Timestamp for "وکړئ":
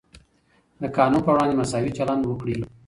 2.25-2.55